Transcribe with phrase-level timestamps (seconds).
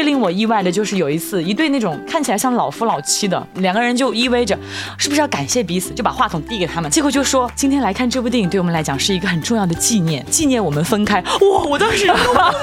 [0.00, 4.58] 最令我意外的就是有一次，一对那种看起来像老夫老妻的两个人就依偎着，
[4.96, 11.20] 是不是要感谢彼此，就把话筒递给他们，结果就说今天来看这部电影对我们来讲是一个很重要的纪念，纪念我们分开。
[11.20, 12.10] 哇，我当时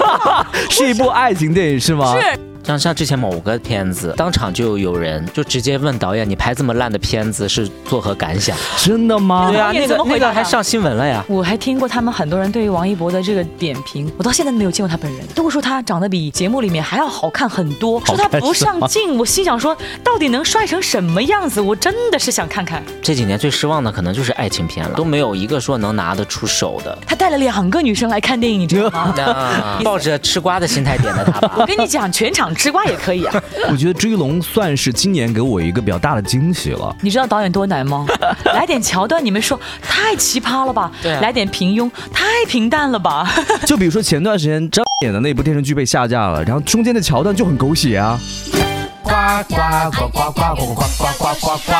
[0.71, 2.17] 是一部爱情电影是吗？
[2.19, 2.46] 是。
[2.67, 9.49] 像像之前某个片子，当场就有人就直接问导演：“你拍这么烂的片子是作何感想？”真的吗？
[9.49, 11.23] 对啊，那个那个还上新闻了呀。
[11.29, 19.17] 我还听过他们很多人对于王一博的这个点评，我到现在都没有见过他本人，都说他长得比节目里面还要好看很多，说他不上镜。
[19.17, 21.61] 我心想说，到底能帅成什么样子？
[21.61, 22.83] 我真的是想看看。
[23.01, 26.97] 这几年最失望的可能就是爱情片了，都没有一个说能拿得出手的。
[27.07, 29.13] 他带了两个女生来看电影，你知道吗？
[29.85, 31.55] 抱着吃瓜的心态点的他吧。
[31.57, 33.41] 我跟你讲，全场吃瓜也可以啊。
[33.71, 36.93] 我觉得《追龙》算是今年给我一个比较大的惊喜了。
[37.01, 38.05] 你知道导演多难吗？
[38.53, 40.91] 来点桥段，你们说太奇葩了吧？
[41.01, 43.29] 对，来点平庸，太平淡了吧？
[43.65, 48.19] 就比如说前段时间张演的那部电视剧被下架了，然后中间的桥段就很狗血啊。
[49.03, 49.11] 呱
[49.47, 49.55] 呱
[49.91, 51.73] 呱呱呱呱呱呱呱呱呱！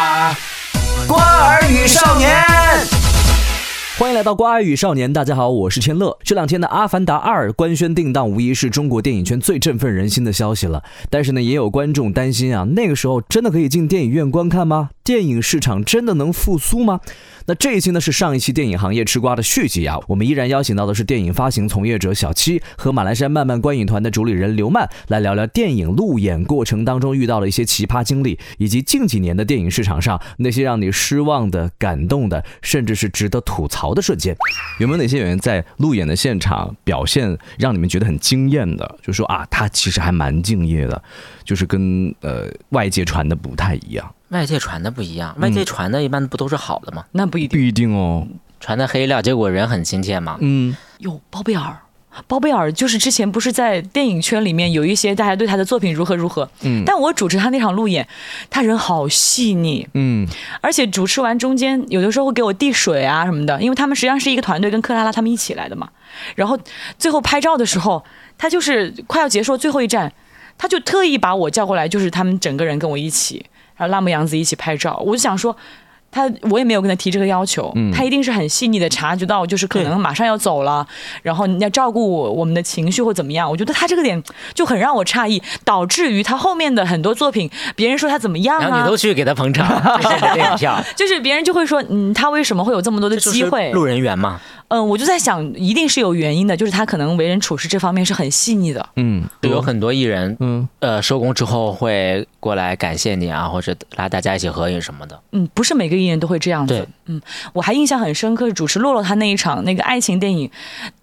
[1.07, 2.96] 瓜儿与少年。
[3.97, 6.15] 欢迎来到瓜语少年，大家好，我是千乐。
[6.23, 10.83] 这两天的《阿凡达二》官宣定档，无疑是中国电影圈最振奋人心的消息了。
[11.09, 14.91] 但是呢，也有观众担心啊，那个时候真的可以进电影院观看吗？
[15.07, 16.99] 电影市场真的能复苏吗？
[17.45, 34.35] 那这一期呢是上一期电影行业吃瓜的续集啊，我们依然邀请到的是电影发行从业者小七和马栏山漫漫观影团的主理人刘曼来聊聊电影路演过程当中遇到的一些奇葩经历，以及近几年的电影市场上那些让你失望的、感动的，甚至是值得吐槽的瞬间。
[34.81, 38.97] 有没有哪些演员在路演的现场表现让你们觉得很惊艳的？
[39.01, 41.01] 就说啊，他其实还蛮敬业的，
[41.45, 44.13] 就是跟呃外界传的不太一样。
[44.29, 47.05] 外界传的不一样，外界传的一般不都是好的吗？
[47.11, 48.27] 那不一定，不一定哦。
[48.59, 50.37] 传的黑料，结果人很亲切嘛。
[50.41, 51.77] 嗯，有包贝尔，
[52.25, 56.49] 包贝尔就是之前不是在电影圈里面有一些大家对他的作品如何如何。
[56.61, 58.05] 嗯，但我主持他那场路演，
[58.49, 59.87] 他人好细腻。
[59.93, 60.27] 嗯，
[60.59, 65.87] 而且主持完中间有的时候会给我递水啊什么的，因为他们实际上是一个团队，跟克拉拉他们一起来的嘛。
[66.35, 66.57] 然后
[66.97, 68.03] 最后拍照的时候，
[68.39, 70.11] 他就是快要结束最后一站，
[70.57, 73.45] 他就特意把我叫过来，就是他们整个人跟我一起。
[73.77, 75.55] 然后辣目洋子一起拍照，我就想说，
[76.09, 80.85] 他我也没有跟他提这个要求，他一定是很细腻的察觉到，就是可能马上要走了，
[81.21, 83.49] 然后你要照顾我我们的情绪或怎么样。
[83.49, 84.21] 我觉得他这个点
[84.53, 89.67] 就很让我诧异，导致于他后面的很多作品，别人说他怎么样啊，你都去给他捧场，
[90.95, 93.71] 就是别人就会说，嗯，他为什么会有这么多的机会？
[93.71, 94.39] 路人缘嘛。
[94.69, 98.89] 嗯，我就在想，一定是有原因的，就是他可能为人处事这方面是很细腻的。
[98.97, 105.17] 嗯，有很多艺人，嗯，呃，收工之后会过来感谢你啊，或者拉大家一起合影什么的。
[105.31, 106.85] 嗯，不是每个艺人都会这样子。
[107.05, 107.21] 嗯，
[107.53, 110.51] 我还印象很深刻，主持洛洛他那一场那个爱情电影，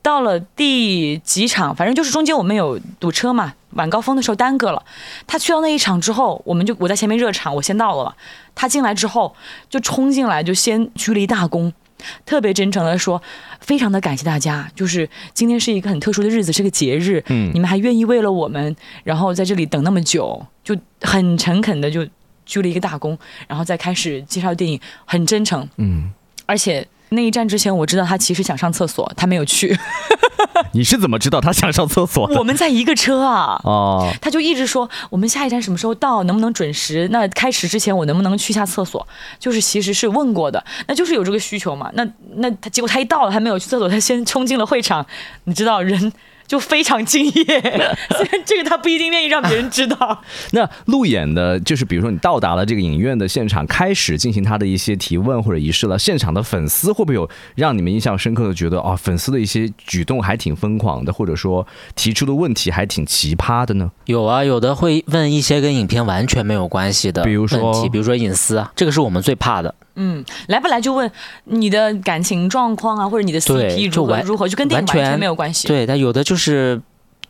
[0.02, 4.82] 到了第几场，反正就是中间我们有堵车嘛，晚高峰的时候耽搁了。
[5.26, 8.14] 他去到那一场之后，我们就我在前面热场，我先到了。
[8.54, 9.34] 他进来之后
[9.70, 11.72] 就冲进来，就先鞠了一大躬。
[12.26, 13.22] 特别真诚的说，
[13.60, 22.06] 非常的感谢大家，就是今天是一个很特殊的日子，是个节日，嗯，你们还愿意为了我们，然后在这里等那么久，就很诚恳的就
[22.46, 23.16] 鞠了一个大躬，
[23.48, 26.10] 然后再开始介绍电影，很真诚，嗯，
[26.46, 26.86] 而且。
[27.10, 29.78] 那一站之前，我知道他其实想上厕所，他没有去。
[30.72, 32.26] 你是怎么知道他想上厕所？
[32.36, 33.60] 我们在一个车啊。
[33.64, 34.08] 哦。
[34.20, 37.08] 他就一直说我们下一站什么时候到，能不能准时？
[37.10, 39.06] 那开始之前我能不能去下厕所？
[39.38, 41.90] 就是其实是问过的，那就是有这个需求嘛。
[41.94, 42.06] 那
[42.36, 45.04] 那他结果他一到了，还没有去厕所，他先冲进了会场。
[45.44, 46.12] 你知道人。
[46.46, 47.44] 就非常敬业，
[48.16, 50.22] 虽然这个他不一定愿意让别人知道。
[50.52, 55.98] 那路演的，就是比如说你到达了这个影院的现场，开始进行他的一些提问或者仪式了。
[55.98, 63.90] 现场的粉丝会不会有让你们印象深刻的，觉得啊，粉丝的一些举动还挺疯狂的，或者说提出的问题还挺奇葩的呢？
[64.06, 69.74] 有啊，有的会问一些跟影片完全没有关系的，比如说，比如说隐私啊，这个是我们最怕的。
[69.96, 71.10] 嗯，来不来就问
[71.44, 75.68] 你的感情状况啊，或者你的 CP 如何如何，就跟电影完全没有关系。
[75.68, 76.80] 对，他有的就是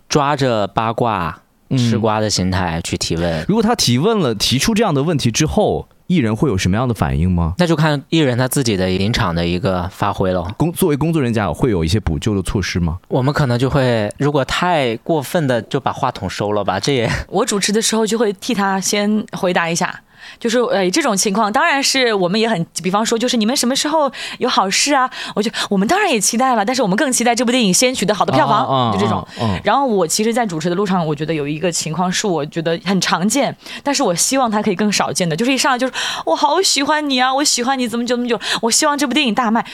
[0.09, 1.41] 抓着八卦
[1.77, 3.45] 吃瓜的心态去提问。
[3.49, 7.55] 如果他提问了，提出这样的问题之后，艺人会有什么样的反应吗？
[7.59, 10.43] 那就看艺人他自己的临场的一个发挥了。
[10.57, 12.99] 工作为工作人员会有一些补救的措施吗？
[13.09, 16.79] 我们可能就会，如果太过分的，就把话筒收了吧。
[16.79, 20.01] 这也我主持的时候就会替他先回答一下。
[20.39, 25.09] 就是呃，这种情况当然是我们也很，比方说，就是你们什么时候有好事啊？
[25.35, 29.27] 我就我们当然也期待了，但是我们更期待这部电影先取得好的票房，就这种。
[29.63, 35.93] 然后我其实，在主持的路上，我觉得有一个情况是我觉得很常见，但是我希望它可以更少见的，就是一上来就是
[36.25, 39.65] 我好喜欢你啊，我喜欢你怎么久怎么久，我希望这部电影大卖。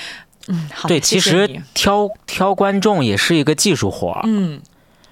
[0.49, 0.89] 嗯，好。
[0.89, 4.23] 对，其实挑挑观众也是一个技术活儿。
[4.25, 4.61] 嗯。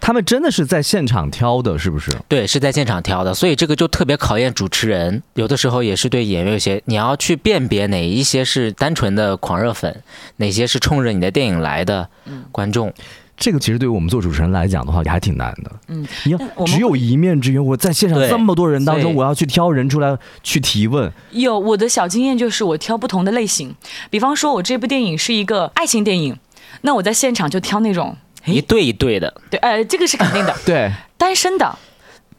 [0.01, 2.11] 他们真的是在现场挑的，是不是？
[2.29, 5.23] 对，是在现场挑的，所以这个就特别考验主持人。
[5.35, 10.03] 有的时候也是对演员有些，你要去辨别哪一些是单纯的狂热粉，
[10.37, 12.09] 哪些是冲着你的电影来的
[12.51, 12.93] 观众。
[13.37, 15.71] 这个其实对于我们做主持人来讲的话，也还挺难的。
[15.87, 21.13] 嗯，你要只有一面之缘，我在现场这么多人当中，我要去挑人出来去提问。
[21.31, 23.73] 有我的小经验就是，我挑不同的类型。
[24.11, 26.37] 比方说，我这部电影是一个爱情电影，
[26.81, 29.33] 那我在现场就挑那种一对一对的。
[29.51, 30.55] 对，呃，这个是肯定的。
[30.65, 31.79] 对，单身的，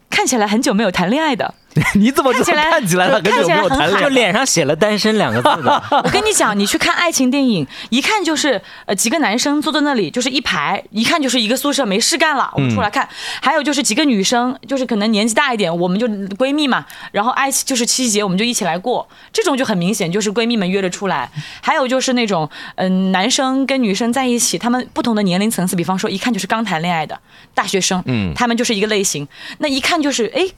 [0.10, 1.54] 看起来很久没有谈恋爱的。
[1.96, 4.10] 你怎么看起来看起来很久没有谈恋爱？
[4.10, 5.84] 脸上写了“单身”两个字的。
[6.04, 13.08] 我跟你讲，你去看爱情电影， 一看就是呃几个男生坐在那里，就是一排，一看就是一个宿舍没事干了，我们出来看。
[13.42, 19.08] 还有就是几个女生，就是可能年纪大一点，我们就闺蜜嘛，然后爱就是七夕节，我们就一起来过。
[19.32, 21.30] 这种就很明显，就是闺蜜们约了出来。
[21.62, 27.18] 还有就是那种嗯男生跟女生在一起，他们不同的年龄层次，比方说一看就是刚谈恋爱的
[27.54, 29.28] 大学生，嗯，他们就是一个类型。
[29.60, 30.50] 那一看就是哎。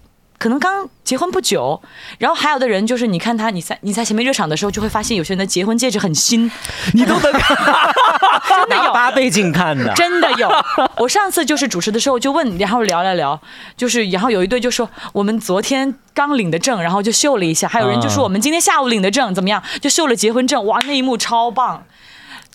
[0.41, 1.79] 可能刚结婚不久，
[2.17, 6.49] 然后还有的人就是你看他，你在你在前面热场的时候，就会发现有些人的结婚戒指很新，
[6.95, 7.55] 你都能看，
[8.49, 10.51] 真的有八倍镜看的，真的有。
[10.97, 13.39] 我上次就是主持的时候就问，然后聊聊聊，
[13.77, 21.83] 就是然后有一对就说我们昨天刚领的证，然后就秀了一下，还有人就说我们今天下午领的证怎么样，就秀了结婚证，哇，那一幕超棒。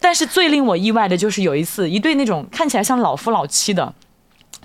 [0.01, 3.95] 但是最令我意外的就是有一次，一对那种看起来像老夫老妻的。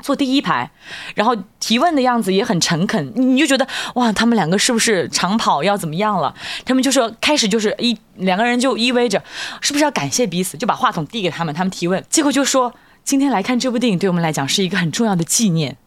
[0.02, 0.70] 坐第一排，
[1.16, 6.34] 然后提问的样子也很诚恳，你就觉得哇，他们两个是不是长跑要怎么样了？
[6.66, 9.22] 他们就说开始就是一两个人就依偎着，
[9.62, 10.58] 是不是要感谢彼此？
[10.58, 15.78] 就把话筒递给他们，他们提问，结果就说今天来看这部电影对我们来讲是一个很重要的纪念。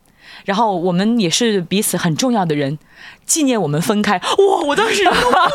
[0.45, 2.79] 然后我们也是彼此很重要的人，
[3.25, 4.17] 纪念我们分开。
[4.19, 4.61] 哇！
[4.67, 5.03] 我当时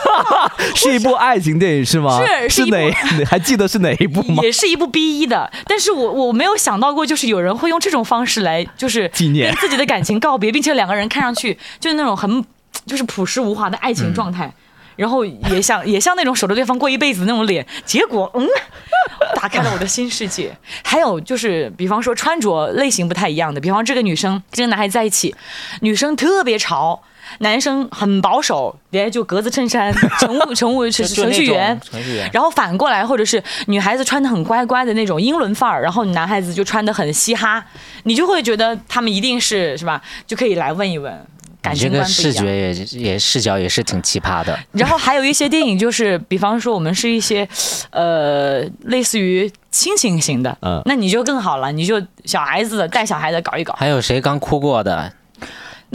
[0.76, 2.20] 是一部爱情电影是吗？
[2.48, 2.78] 是是哪？
[3.18, 4.42] 你还记得是哪一部吗？
[4.44, 12.44] 也是一部 B 一的，但是我我没有想到过，就是有人会用这种方式来，就是纪念自己的感情告别，并且两个人看上去就是那种很
[12.86, 14.52] 就是朴实无华的爱情状态。
[15.00, 18.46] 然后也像 也像那种守着对方过一辈子那种脸，结果嗯，
[19.34, 20.52] 打开了我的新世界。
[20.84, 25.34] 还有就是，比方说穿着类型不太一样的，比方这个女生跟这个男孩子在一起，
[25.80, 27.02] 女生特别潮，
[27.38, 32.30] 男生很保守，连就格子衬衫，乘务乘务是程序员，程序员。
[32.34, 37.64] 然后反过来，或者是女孩子穿的很乖乖的那种英伦范儿，然后男孩子就穿的很嘻哈，
[38.04, 40.02] 你就会觉得他们一定是是吧？
[40.28, 41.26] 就可以来问一问。
[41.62, 44.58] 感这个视觉也也视角也是挺奇葩的。
[44.74, 47.48] 然后还有一些电影，就是比方说我们是一些，
[47.92, 53.74] 呃，类似于亲情型的，嗯，那你就更好了，你就小孩子带小孩子搞一搞。
[53.78, 55.14] 还有谁刚哭过的？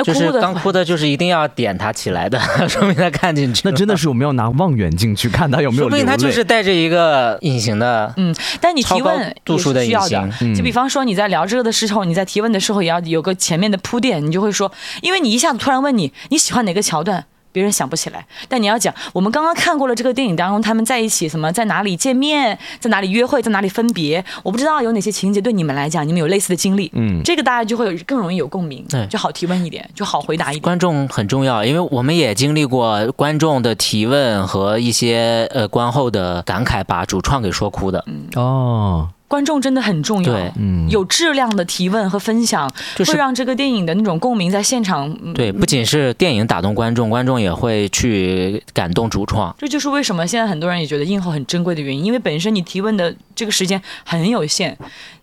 [0.03, 3.63] 就是刚哭的，就是一定要点他起来的， 说明他看进去。
[3.65, 5.89] 那真的是我们要拿望远镜去看他有没有。
[5.89, 10.55] 说明他就是带着一个隐形的，嗯，但你提问度数的隐形。
[10.55, 17.25] 就比方说你在聊这个的时候，你在提问的时候也要有个前面的铺垫，你就会说，因为你一下子突然问你你喜欢哪个桥段。
[17.55, 30.63] 别人想不起来，但你要讲，我们刚刚看过了这个电影当中，他们在一起什么，在哪里见面，在哪里约会，在哪里分别，我不知道有哪些情节对你们来讲，你们有类似的经历，嗯，这个大家就会更容易有共鸣，就好提问一点，就好回答一点。
[30.63, 38.25] 观众很重要，因为我们也经历过观众的提问和一些呃观后的感慨，把主创给说哭的，嗯。
[38.35, 39.09] 哦。
[39.27, 42.71] 观众真的很重要，对，嗯，有质量的提问和分享，
[43.07, 45.13] 会让这个电影的那种共鸣在现场。
[45.33, 49.55] 对，不仅是电影打动观众，观众也会去感动主创。
[49.59, 54.77] 这就是为什么现在很多人也觉得映后很珍贵的原因，因为本身你提问的这个时间很有限。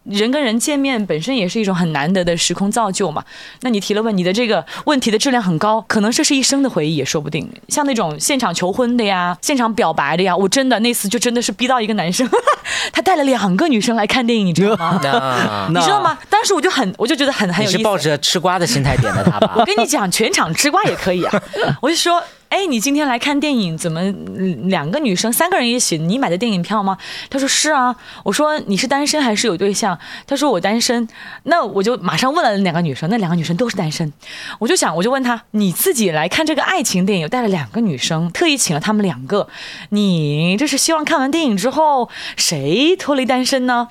[0.04, 3.24] 人跟人见面本身也是一种很难得的时空造就嘛。
[3.62, 7.48] 那你提了问，你的这个问题的质量很高，可能这是一生的回忆也说不定。
[7.68, 12.28] 像那种现场求婚的呀，现场表白的呀，我真的那次就真的是逼到一个男生，
[12.92, 15.00] 他带了两个女生来看电影，你知道吗？
[15.70, 16.18] 你知道吗？
[16.30, 17.78] 当时我就很，我就觉得很很有意思。
[17.78, 19.54] 是抱着吃瓜的心态点的他吧？
[19.60, 21.44] 我跟你讲，全场吃瓜也可以啊。
[21.82, 22.22] 我就说。
[22.52, 24.02] 哎，你今天来看电影，怎么
[24.68, 25.98] 两个女生三个人一起？
[25.98, 26.98] 你买的电影票吗？
[27.30, 27.96] 他说是啊。
[28.26, 29.98] 我说你是单身还是有对象？
[30.28, 31.08] 他说我单身。
[31.44, 34.12] 那我就马上问了两个女生，那两个女生都是单身。
[34.60, 39.48] 我就想，我就问他，你自己来看这个爱情电影，带了两个女生，特意请了他们两个，
[39.92, 43.88] 你这是希望看完电影之后谁脱离单身呢？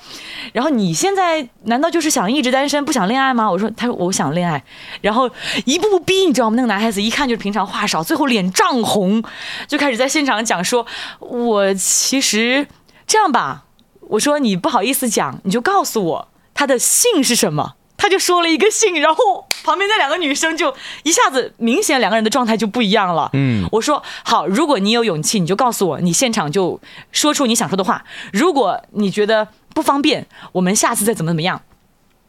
[0.53, 3.49] 然后你现在难道就是想一直单身不想恋爱吗？
[3.49, 4.63] 我说，他说我想恋爱，
[5.01, 5.27] 然后
[5.65, 6.55] 一步步逼，你知道吗？
[6.55, 8.50] 那个男孩子一看就是平常话少，最后脸。
[8.53, 9.23] 涨红，
[9.67, 10.85] 就开始在现场讲说
[11.19, 12.67] ：“我其实
[13.07, 13.63] 这样吧，
[14.01, 23.29] 我说你不好意思讲，你就告诉我他的姓是什么。”他就说了一个姓，然后旁边那两个女生就一下子明显两个人的状态就不一样了。
[23.33, 26.81] 嗯，我说好，如果你有勇气，你就告诉我，你现场就
[27.11, 28.03] 说出你想说的话。
[28.33, 31.61] 如果你觉得不方便，我们下次再怎么怎么样。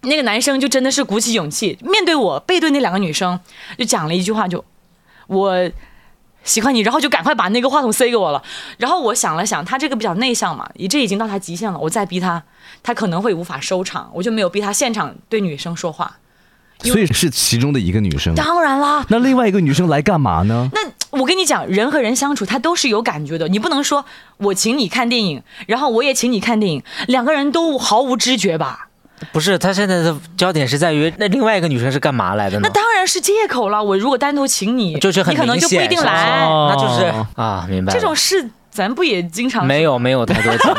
[0.03, 3.41] 那个男生就真的是鼓起勇气面对我，背对那两个女生，
[3.79, 4.63] 就讲了一句话，就
[5.27, 5.71] 我
[6.45, 8.43] 喜欢你，然后就赶快把那个话筒塞给我了。
[8.79, 12.43] 然后我想了想，他这个比较内向嘛，这已经到他极限了，我再逼他，
[12.83, 16.19] 他可能会无法收场，我就没有逼他现场对女生说话。
[16.81, 19.07] 所以是其中的一个女生，当然啦。
[19.09, 20.69] 那另外一个女生来干嘛呢？
[20.73, 20.81] 那
[21.17, 23.47] 我跟你讲，人和人相处，他都是有感觉的。
[23.47, 24.05] 你不能说
[24.39, 28.89] 我请你看电影，然后我也请你看电影，两个人都毫无知觉吧？
[29.31, 32.63] 不是，他现在的焦点是在于那另外一个女生是干嘛来的呢？
[32.65, 33.83] 那当然是借口了。
[33.83, 36.41] 我如果单独请你，就是你可能就不一定来。
[36.41, 37.93] 那就是啊，明白。
[37.93, 38.49] 这种事。
[38.73, 40.75] 咱不也经常没有没有太多钱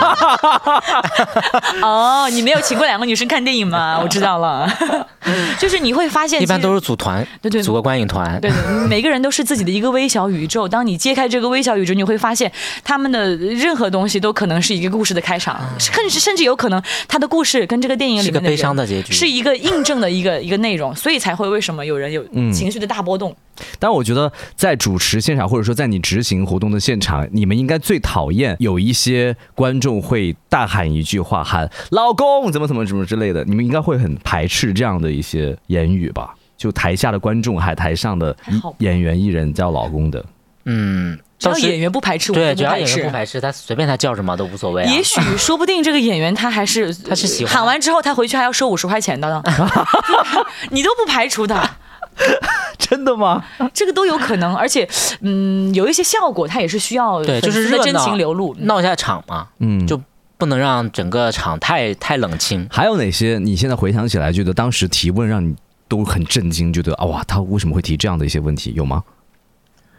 [1.83, 4.00] 哦，你没有请过两个女生看电影吗？
[4.01, 4.67] 我知道了，
[5.59, 10.67] 就是你会发现一般都是组团，对对，组个观影团，对对，每个人都是自己的一个微小宇宙。
[10.67, 12.51] 当你揭开这个微小宇宙，你会发现
[12.83, 19.13] 他们的任何东西都可能是一个故事的开场，甚至甚至有可能他的故事跟这个电影里面的悲伤的结局。
[19.13, 23.35] 是一个印证的一个一个内容，所以才会为什么有人有情绪的大波动。
[23.79, 36.33] 但我觉得在主持现场，或者说在你执行活动的现场，你们应该最讨厌有一些观众会大喊一句话，喊“老公怎么怎么怎么之类的”，你们应该会很排斥这样的一些言语吧？
[36.55, 38.36] 就台下的观众，还台上的
[38.77, 40.24] 演员艺人叫老公的，
[40.65, 44.83] 嗯，只要演员不排斥，对，只要演员不排斥，他随便他叫什么都无所谓。
[44.86, 49.43] 也许说不定这个演员他还是他是喜欢喊完之后他回去还要收五十块钱的呢，
[50.72, 51.69] 你都不排除的。
[52.77, 53.43] 真的吗？
[53.74, 54.88] 这个都有可能，而且，
[55.22, 60.00] 嗯，有一些效果，它也是需要对，就是真情流露，闹一下场嘛，嗯，就
[60.38, 62.67] 不能让整个场太太冷清。
[62.70, 63.39] 还有哪些？
[63.39, 65.55] 你现在回想起来，觉得当时提问让你
[65.88, 68.74] 都很震惊，觉得啊哇，他为什么会提这样的一些问题？
[68.75, 69.03] 有吗？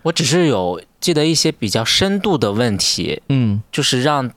[0.02, 4.30] 我只是有记得一些比较深度的问题，嗯，就是让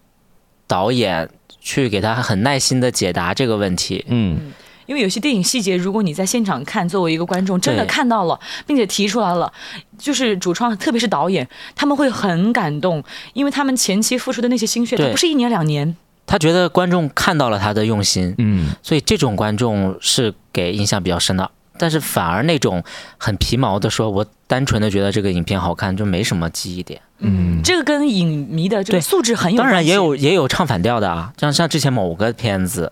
[0.65, 1.29] 导演
[1.60, 4.53] 去给他很耐心的解答这个问题，嗯。
[4.88, 9.51] 因为有些电影细节，如果你在现场看，作为一个观众真的看到了，并且提出来了，
[9.98, 13.03] 就是主创，特别是导演，他们会很感动，
[13.34, 15.96] 因为他们前期付出的那些心血，他不是一年两年。
[16.25, 21.51] 他觉得观众看到了他的用心，嗯，所以这种观众是给印象比较深的。
[21.79, 22.84] 但是反而那种
[23.17, 27.00] 很皮毛的说，我单纯的觉得这个影片好看，就没什么记忆点。
[27.20, 29.58] 嗯，这个跟影迷的这个素质很有。
[29.58, 32.91] 当然也有也有唱反调的啊，像像之前某个片子。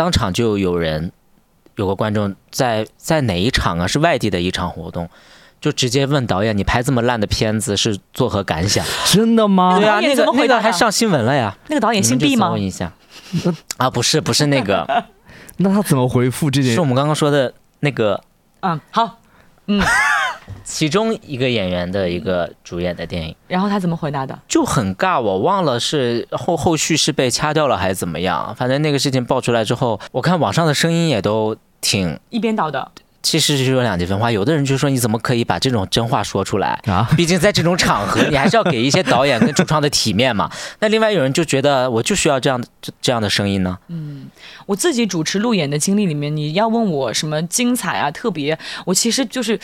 [0.00, 1.12] 当场就有人，
[1.76, 3.86] 有个观众在在哪一场啊？
[3.86, 5.10] 是外地的一场活动，
[5.60, 9.78] 就直接问导演：“你拍这么烂的片子是作何感想？” 真的吗？
[9.78, 11.54] 对啊，那个那个还上新闻了呀。
[11.68, 12.50] 那个导演姓毕吗？
[12.52, 12.90] 问一下。
[13.76, 15.04] 啊，不是不是那个。
[15.58, 16.72] 那他怎么回复这件？
[16.72, 18.24] 是我们刚刚说的那个。
[18.60, 19.18] 嗯，好。
[19.66, 19.82] 嗯。
[20.64, 24.38] 其中一个演员的一个主演的电影，然后他怎么回答的？
[24.46, 28.54] 就很尬，我忘了是后后续是被掐掉了还是怎么样。
[28.56, 32.90] 反正那个事情爆出来之后，我看网上的声音也都挺一边倒的。
[33.22, 37.06] 其实是有两极分化，有的人就说你怎么可以把这种真话说出来啊？
[37.18, 40.50] 毕竟在这种场合，你还是要给一些导演跟主创的体面嘛。
[40.80, 42.64] 那另外有人就觉得我就需要这样
[43.02, 43.76] 这样的声音呢。
[43.88, 44.30] 嗯，
[44.64, 49.60] 我自己主持路演的经历里面，你要问我什么精彩啊、特别，我其实就是。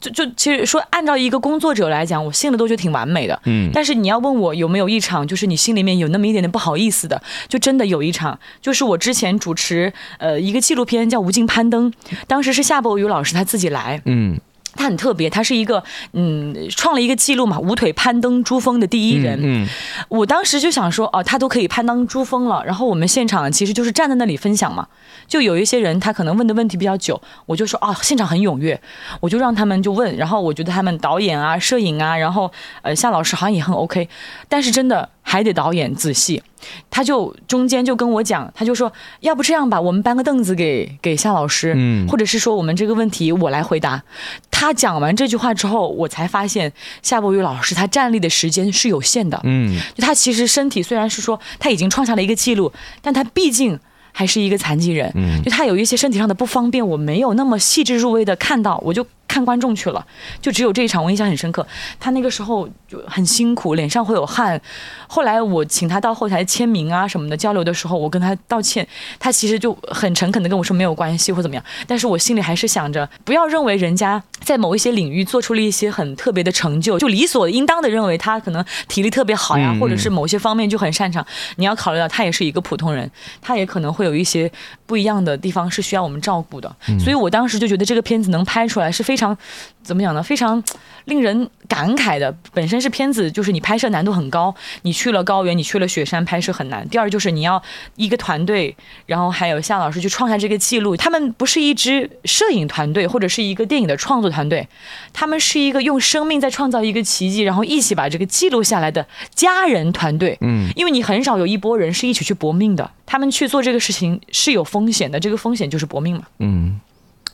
[0.00, 3.40] 就就其实说，按照一个工作者来讲，我信的都觉得挺完美的。
[3.44, 11.90] 嗯，但是你要问我有没有一场，就是你心里面有那么一点点不好意思的，就真的有一场，就是我之前主持呃一个纪录片叫《无尽攀登》，
[12.26, 14.00] 当时是夏伯宇老师他自己来。
[14.04, 14.38] 嗯。
[14.76, 19.38] 他很特别，他是一个嗯，创了一个记录嘛，无腿攀登珠峰的第一人。
[19.42, 19.66] 嗯，
[20.08, 24.86] 我当时就想说，哦，他都可以攀登珠峰了，然后我们现场其实就是站在那里分享嘛。
[25.26, 28.80] 就有一些人他可能问的问题比较久，我就说哦，现场很踊跃，
[29.20, 30.16] 我就让他们就问。
[30.16, 32.50] 然后我觉得他们导演啊、摄影啊，然后
[32.82, 34.08] 呃夏老师好像也很 OK，
[34.48, 36.42] 但是真的还得导演仔细。
[36.90, 44.02] 他就中间就跟我讲，他就说，要不这样吧，我们搬个凳子给给夏老师，嗯，或者是说我们这个问题我来回答。
[44.50, 53.78] 他讲完这句话之后，我才发现夏伯宇老师他站立的时间是有限的，嗯，就他其实身体虽然是说他已经创下了一个记录，但他毕竟
[54.12, 59.06] 还是一个残疾人，嗯，就他有一些身体上的不方便，我没有那么细致入微的看到，我就。
[59.28, 60.04] 看观众去了，
[60.40, 61.66] 就只有这一场我印象很深刻。
[61.98, 64.60] 他那个时候就很辛苦，脸上会有汗。
[65.08, 68.86] 后来我请他到后台签名啊什么的交流的时候，我跟他道歉，
[69.18, 71.64] 他其实就很诚恳的跟我说没有关系或怎么样。
[71.86, 81.24] 但是我心里还是想着，不要认为人家在某一些领域做出了一些很特别的成就，就理所应当的认为他可能体力特别好呀，或者是某些方面就很擅长。
[81.56, 84.50] 你要考虑到他也是一个普通人，他也可能会有一些
[84.86, 86.74] 不一样的地方是需要我们照顾的。
[86.98, 89.36] 所以我当时就觉得这个片子能拍出来是非常
[89.82, 90.22] 怎么讲呢？
[90.22, 90.62] 非常
[91.06, 92.32] 令人感慨的。
[92.52, 96.88] 本身是片子，就是你拍摄难度很高，你去了高原，你去了雪山拍摄很难。
[96.88, 97.60] 第二就是你要
[97.96, 100.96] 一个团队，然后还有夏老师去创下这个记录。
[100.96, 104.26] 他们不是一支摄影团队，或者是一个电影的创作。
[104.26, 104.68] 团队，
[105.12, 110.36] 他们是一个用生命在创造一个奇迹，然后一起把这个记录下来的家人团队。
[110.40, 116.22] 嗯，因为你很少有一波人是一起去搏命的，他们去做这个事情是有风险的，这个风险就是搏命嘛。
[116.40, 116.80] 嗯。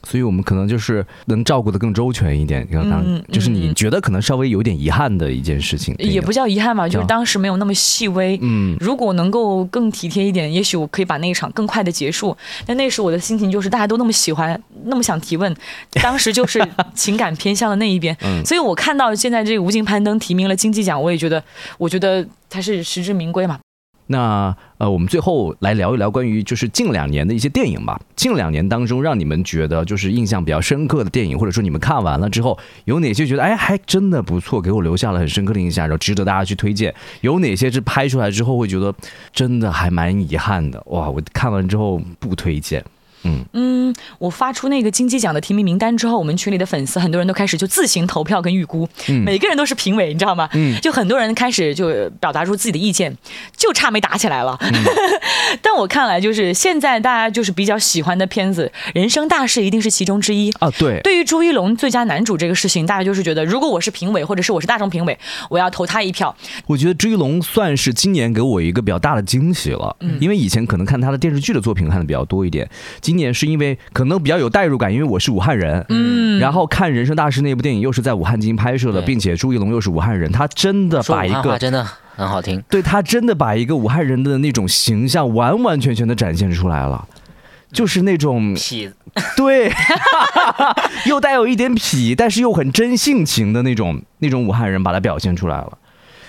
[0.04, 8.38] 所以我们可能就是能照顾的更周全一点，当就是你觉得可能稍微有点遗憾的一件事情，也不叫遗憾吧，就是当时没有那么细微。
[8.42, 12.37] 嗯，如果能够更体贴一点，也许我可以把那一场更快的结束。
[12.66, 15.54] 但那时我的心情就是大家都那么喜欢，那么想提问，
[16.02, 16.61] 当时就是
[16.94, 18.16] 情感偏向的那一边。
[18.23, 21.42] 嗯，所以我看到现在这个无尽攀登提名了金鸡奖，我也觉得，
[21.78, 23.59] 我觉得它是实至名归嘛。
[24.12, 28.00] 那呃，我们最后来聊一聊关于就是近两年的一些电影吧。
[28.14, 36.95] 近两年当中，让你们觉得就是印象比较深刻的电影，或者说你们看完了之后有哪些觉得哎还真的不错，给我留下了很深刻的印象，然后值得大家去推荐？
[37.23, 38.95] 有哪些是拍出来之后会觉得
[39.33, 40.81] 真的还蛮遗憾的？
[40.87, 42.85] 哇，我看完之后不推荐。
[43.25, 48.88] 嗯嗯，我发出那个金鸡奖的提名名单之后，我们群里的粉丝很多人都开始就自行投票跟预估，
[49.25, 50.49] 每个人都是评委，你知道吗？
[50.55, 53.17] 嗯，就很多人开始就表达出自己的意见，
[53.57, 54.59] 就差没打起来了。
[55.61, 60.71] 但我看来，就是现在大家就是比较喜欢的片子，《人生大事》一定是其中之一啊。
[60.79, 66.35] 对，对于朱一龙最佳男主这个事情，大家就是觉得，如果我是评委，或者是我是大众评委，我要投他一票。
[66.67, 72.69] 我觉得朱一龙算是今年给我一个比较大的惊喜了，嗯，因为以前可能看他的电视剧的作品看的比较多一点。
[73.00, 87.07] 今年是因为可能比较有代入感，因为我是武汉人，嗯，然后看《人生大事》那部电影又是在武汉进行拍摄的，并且朱一龙又是武汉人，他真的把一个真的很好听，对他真的把一个武汉人的那种形象完完全全的展现出来了，
[87.73, 88.92] 就是那种痞，
[89.37, 89.73] 对，
[91.07, 95.78] 又带有一点痞，但是又很真性情的那种那种武汉人，把他表现出来了，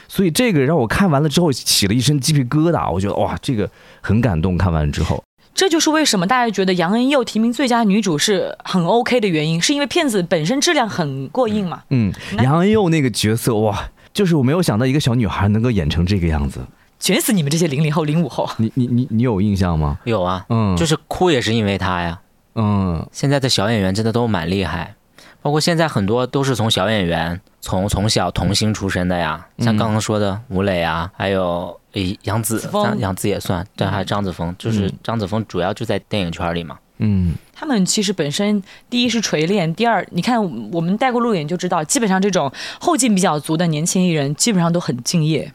[0.07, 3.69] 所以这个让我看完了之后起了一身鸡皮疙瘩，我觉得哇，这个
[4.01, 5.21] 很感动，看完之后。
[5.55, 11.83] 这就是为什么大家觉得杨恩佑提名最佳女主是很 OK 的原因，是因为片子本身质量很过硬嘛。
[11.89, 16.59] 嗯，杨恩佑那个角色哇，就是我没有想到一个小女孩能够演成这个样子，
[16.99, 18.49] 卷死你们这些零零后、零五后。
[18.57, 19.99] 你你你你有印象吗？
[20.05, 22.19] 有啊，嗯，就是哭也是因为她呀。
[22.55, 24.95] 嗯，现在的小演员真的都蛮厉害，
[25.43, 31.79] 包括现在很多都是从小演员从从小童星出身的呀，像刚刚说的吴磊啊，还有。
[31.93, 32.59] 诶，杨紫，
[32.97, 36.75] 杨紫也算，对，还有张子枫，就是张子枫主要就在电影圈里嘛。
[36.97, 45.53] 嗯，他们其实本身第一是锤炼，第二，你看我们带过路演就知道，基本上这种后劲比较足的年轻艺人，基本上都很敬业，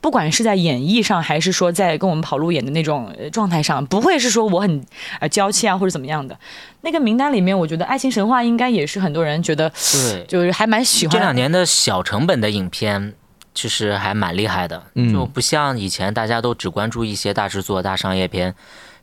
[0.00, 4.84] 不管是在演绎上，还是说在跟我们跑路演的那种状态上，不会是说我很
[5.20, 6.38] 呃娇气啊或者怎么样的。
[6.82, 11.12] 那个名单里面，我觉得《爱情神话》应该也是很多人觉得，对，就是还蛮喜欢。
[11.12, 13.14] 这两年的小成本的影片。
[13.54, 14.80] 其实还蛮厉害的，
[15.12, 18.54] 就不像以前大家都只关注一些大制作、大商业片，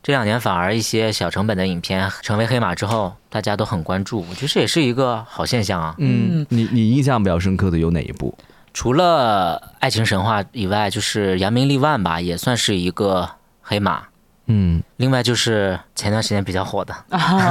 [0.02, 4.24] 这两年反而一些小成本的影片成为黑马之后，大家都很关注。
[4.30, 5.94] 我觉得这也是一个好现象啊。
[5.98, 8.34] 嗯，你你印象比较深刻的有哪一部？
[8.76, 13.26] 除了《爱情神话》以外，就是《扬名立万》吧，也算是一个
[13.62, 14.02] 黑马。
[14.48, 16.94] 嗯，另外就是前段时间比较火的，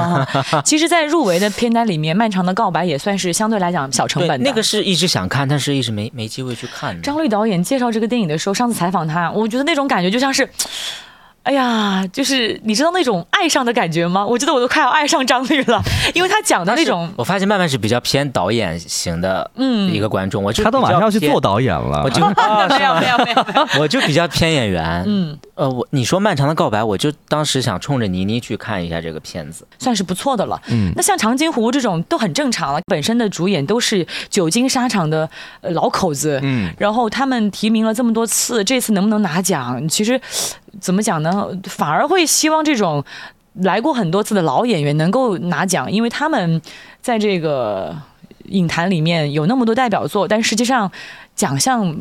[0.63, 4.47] 其实，在入围的片单里面，《漫长的告白》也算是相对来讲小成本的。
[4.47, 7.01] 那个是一直想看，但是一直没没机会去看。
[7.01, 10.47] 张律导演介绍这个电影的时候，上次采访他，我觉得那种感觉就像是。
[11.45, 14.25] 哎呀，就是你知道那种爱上的感觉吗？
[14.25, 15.79] 我觉得我都快要爱上张律了，
[16.15, 17.07] 因为他讲的那种。
[17.15, 20.43] 我发现曼曼是比较偏导演型的，嗯，一个观众。
[20.43, 22.19] 我就他都马上要去做导演了，我就
[22.75, 25.03] 没有没有没有，我就比较偏演员。
[25.05, 30.59] 嗯，呃，我你说漫长的告白，我就当时想冲着倪妮去看一下这个片子，算是不错的了。
[30.69, 35.29] 嗯，那像长津湖这种都很正常了，本身的主演都是久经沙场的
[35.61, 39.87] 老口子，嗯，然后他们提名了这么多次，这次能不能拿奖？
[39.87, 40.19] 其实。
[40.79, 41.47] 怎么讲呢？
[41.63, 43.03] 反而会希望这种
[43.53, 46.61] 来过很多次的老演员能够拿奖，因为他们
[47.01, 47.95] 在这个
[48.45, 50.91] 影坛里面有那么多代表作，但实际上。
[51.35, 51.95] 奖项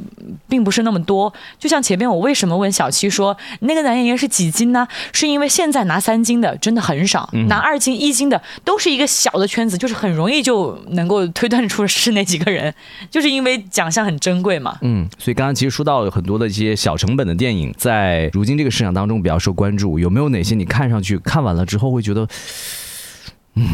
[0.48, 4.86] 并不是那么多，就像前面我为什么问小七说那个男演员是几斤呢？
[5.12, 12.72] 是因为现在拿三金的真的很少，拿二金、一金的都是一个小的圈子，就是很容易就能够推断出是那几个人，
[13.10, 14.78] 就是因为奖项很珍贵嘛。
[14.82, 22.28] 嗯，所以刚刚其实说到了很多的一些小成本的电影，在如今这个市场当中比较受关注，有没有哪些你看上去看完了之后会觉得，
[23.54, 23.66] 嗯？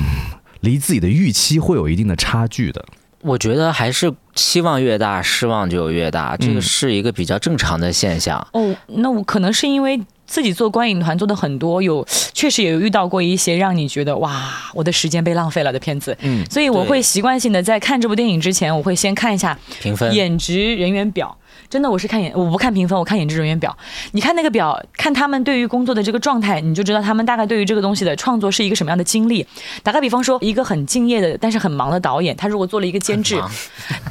[0.61, 2.85] 离自己的预期会有一定的差距的。
[3.23, 8.47] 我觉得还是期望越大，失望就越大，这个是一个比较正常的现象。
[8.53, 16.17] 哦，那我可能是因为自己做观影团做的很多，有确实也有遇到过一些让你觉得哇，我的时间被浪费了的片子。
[16.21, 21.37] 嗯，所以我会习惯性的在看这部电影之前，我会先看一下评分、演职人员表。
[21.71, 23.75] 真的，我是看演，我不看评分，我看演职人员表。
[24.11, 29.47] 你看那个表，看他们对于工作的这个状态，你就知道他们大概对于这个东西的创作是一个什么样的经历。
[29.85, 33.41] 打个比方说，一个很敬业的，但是很忙的导演，他如果做了一个监制，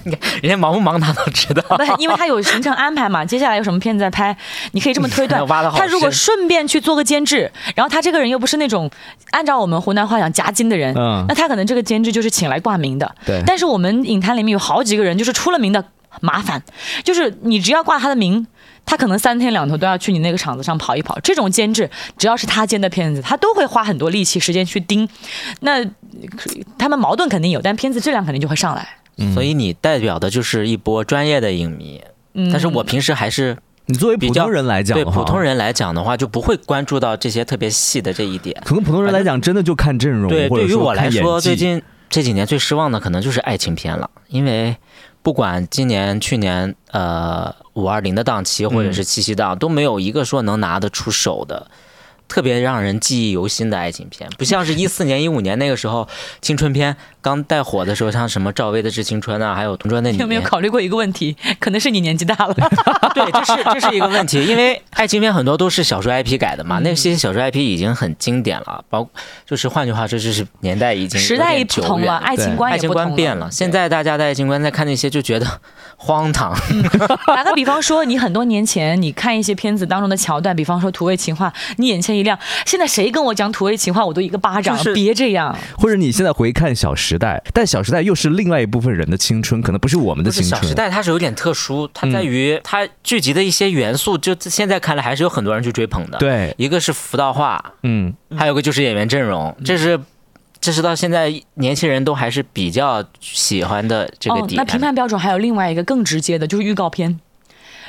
[0.06, 3.26] 你看人家忙不忙他都知道， 不，因为他有行程安排嘛。
[3.26, 4.34] 接下来有什么片子在拍，
[4.72, 5.46] 你可以这么推断。
[5.76, 8.90] 他如果顺便去做个监制，然后他这个人又不是那种
[9.32, 10.94] 按照我们湖南话讲夹金的人，
[11.28, 13.14] 那他可能这个监制就是请来挂名的。
[13.26, 13.44] 对。
[13.46, 15.84] 但是我们影坛里面有好几个人就是出了名的。
[16.22, 16.62] 麻烦，
[17.04, 18.46] 就是你只要挂他的名，
[18.86, 21.20] 他可能三天两头都要去你那个场子上跑一跑。
[21.22, 25.08] 这种监制，只要是他监的片子，他都会花很多力气时间去盯。
[25.62, 25.86] 那
[26.78, 28.88] 他们矛盾肯定有，但片子质量肯定就会上来。
[29.34, 32.02] 所以你代表的就是一波专业的影迷。
[32.34, 38.56] 嗯，但是我平时还是你作为普通人来讲，对普通人来讲的话，就不会关注到这些特别细的这一点。
[38.66, 40.30] 可能普通人来讲，真的就看阵容。
[40.30, 44.76] 对，对于我来说，最近这几年最失望的可能就是爱情片了，因为。
[45.22, 51.70] 不管今年、去年，呃，五二零的档期或者是七夕档，都没有一个说能拿得出手的。
[52.28, 56.08] 特别让人记忆犹新的爱情片，不像是一四年、一五年那个时候
[56.42, 60.18] 青春片刚带火的时候，像什么赵薇的《致青春》啊，还有《同桌的你》。
[60.22, 61.36] 有没有 考虑过一个问题？
[61.60, 62.54] 可能是你年纪大了。
[63.14, 69.08] 对，这是这是一个问题，因为爱情片很多都是小说 IP 改的嘛，那些小说 IP 已经很经典了，包
[69.46, 73.50] 就是换句话说，就是年代已经时代也不同了，爱情观爱情观变了。
[73.52, 75.46] 现在大家的爱情观在看那些就觉得
[75.98, 76.54] 荒唐。
[77.28, 82.38] 打个比方说，你很多年前你看一些片子当中的桥段，比方说土味情话，你眼前一亮。
[82.66, 84.78] 现在谁跟我讲土味情话，我都一个巴掌。
[84.94, 85.56] 别这样。
[85.78, 90.60] 或者你现在回看《小时代》，但《小时代》又是另外一部分人的青春，可能不是我们的青春。
[90.62, 96.18] 《小时代》它是有点特殊，它在于它聚集的一些元素，就现在看来还是有很多人去追捧的。
[96.18, 100.00] 对，一个是服道化，嗯，还有个就是演员阵容，这是
[100.60, 104.58] 这是到现在年轻人都还是比较喜欢的这个点。
[104.58, 107.20] 那评判标准还有另外一个更直接的，就是预告片。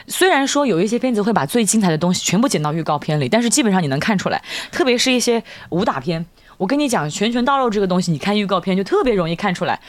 [0.07, 6.25] 虽然说有一些片子会把最精彩的东西全部剪到预告片里，但是基本上你能看出来，特别是一些武打片。
[6.61, 9.81] 我跟你讲，拳拳到肉这个东西，你看预告片就特别容易看出来。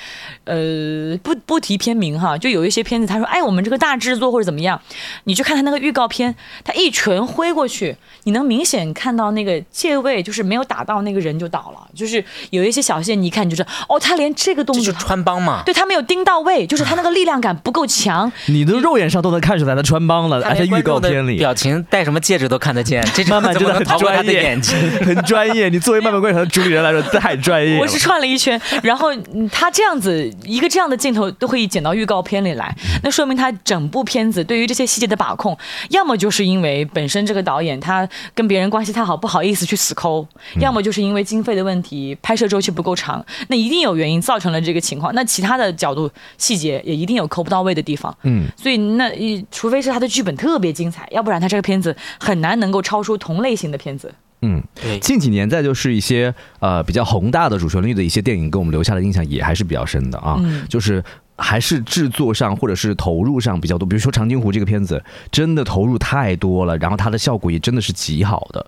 [0.45, 4.81] 呃，不不提片名哈，就有一些片子，他说，哎，我们这个大制作或者怎么样，
[5.25, 24.57] 你去看他那个预告片，他一拳挥过去，你能明显看到那个借位，就是没有打到那个人就倒了，就是有一些小线，你一看你就知道，哦，他连这个动作穿帮嘛，对他没有盯到位，就是他那个力量感不够强，你的肉眼上都能看出来他穿帮了，而且预告片里表情戴什么戒指都看得见，这慢慢真的很专业，
[25.01, 25.67] 很专业。
[25.67, 26.41] 你作为慢慢观察。
[26.61, 29.09] 主理人来说太专业，我是串了一圈，然后
[29.51, 35.57] 他这样子一个这样的镜头都可以剪到预告片里来，那说明他整部片子对于这些细节的把控，
[35.89, 40.27] 要么就是因为本身这个导演他跟别人关系太好，不好意思去死抠，
[40.59, 45.13] 要么就是因为经费的问题，拍摄周期不够长，那一定有原因造成了这个情况。
[45.15, 49.11] 那其他的角度细节也一定有抠不到位的地方，嗯，所以那
[49.51, 54.13] 除非是他的剧本特别精彩，要不然他这个片子很难能够超出同类型的片子。
[54.41, 54.63] 嗯，
[55.01, 61.03] 近几年再就是一些呃比较宏大的主旋律的一些电影，给我们留下的印象也还是比较深的啊，就是。
[61.41, 68.65] 还是制作上或者是投入上比较多，比如说《长津湖》这个片子，真的投入太多了，然后它的效果也真的是极好的，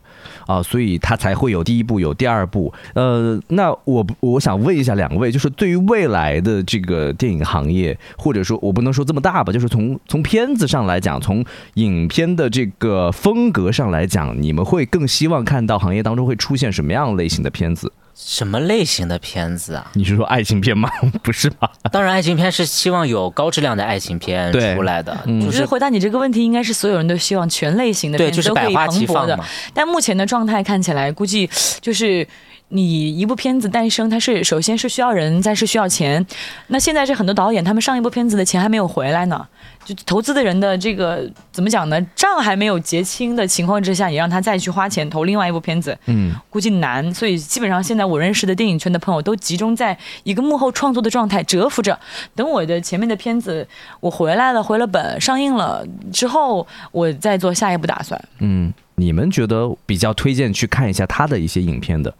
[0.47, 2.73] 啊，所以它才会有第一部，有第二部。
[2.95, 17.91] 呃，那我我想问一下两位，就是对于未来的这个电影行业，或者说我不能说这么大吧，就是从从片子上来讲，从影片的这个风格上来讲，你们会更希望看到行业当中会出现什么样类型的片子？
[18.15, 19.91] 什么类型的片子啊？
[19.93, 20.89] 你是说爱情片吗？
[21.23, 21.71] 不是吧？
[21.91, 25.17] 当然，爱情片是希望有高质量的爱情片出来的。
[25.41, 29.39] 就是回答你这个问题，应该是所有人都希望全类型的片子都可以蓬勃的。
[29.73, 31.49] 但目前的状态看起来，估计
[31.81, 32.27] 就是
[32.69, 36.25] 你一部片子诞生，它是首先是需要人，再是需要钱。
[36.67, 39.47] 那现在是很多导演，他们上一部片子的钱还没有回来呢。
[39.85, 42.01] 就投资的人的这个怎么讲呢？
[42.15, 47.13] 账还没有结清的情况之下，你让他再去花钱投另外一部片子，嗯，估计难。
[47.13, 51.99] 所以基本上现在我认识的电影圈的朋友都集中在一个幕后创作的状态，蛰伏着，
[52.35, 53.67] 等我的前面的片子
[53.99, 58.19] 我回来了，回了本，上映了之后，我再做下一步打算。
[58.39, 62.13] 嗯，你们觉得比较推荐去看一下他的一些影片的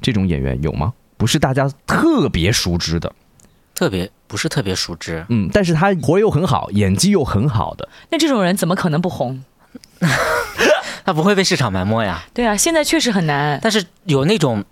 [0.00, 0.92] 这种演员有吗？
[1.16, 3.12] 不是大家特别熟知的。
[3.80, 9.42] 特别不是特别熟知，嗯，但是他活又很好，演技又很好的，那这种人怎么可能不红？
[11.06, 12.22] 他不会被市场埋没呀。
[12.34, 13.58] 对啊，现在确实很难。
[13.62, 14.62] 但是有那种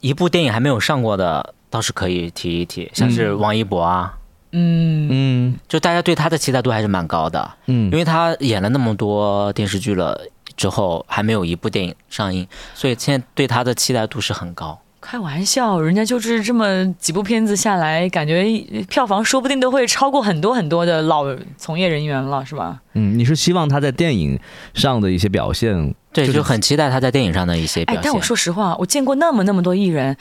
[0.00, 1.52] 一部电影还没有上过的。
[1.68, 4.14] 倒是可以提一提，像是王一博啊，
[4.52, 10.18] 嗯嗯，就大家对他的期待度还是蛮高的，嗯，因为他演了那么多电视剧了
[10.56, 14.80] 之后，还没有一部电影上映，所以现在对他的期待度是很高。
[15.04, 18.42] 开玩笑，人家就是这么几部片子下来，感觉
[18.88, 21.26] 票房说不定都会超过很多很多的老
[21.58, 22.80] 从业人员了，是吧？
[22.94, 24.40] 嗯，你是希望他在电影
[24.72, 25.94] 上的一些表现？
[26.14, 27.98] 对，就很期待他在电影上的一些表现。
[27.98, 30.16] 哎，但我说实话，我见过那么那么多艺人。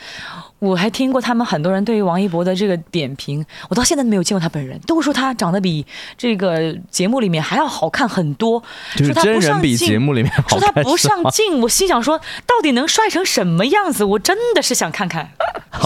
[0.59, 5.85] 我还听过他们很多人对于王一博的这个点评，我到现在都没有见过他本人，都说他长得比
[6.17, 8.63] 这个节目里面还要好看很多，
[8.95, 10.59] 就是真人比节目里面好看。
[10.59, 14.05] 说他不上镜，我心想说，到底能帅成什么样子？
[14.05, 15.29] 我真的是想看看，